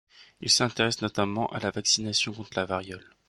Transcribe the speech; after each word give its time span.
Il 0.41 0.49
s’intéresse 0.49 1.03
notamment 1.03 1.45
à 1.51 1.59
la 1.59 1.69
vaccination 1.69 2.33
contre 2.33 2.49
la 2.57 2.65
variole. 2.65 3.07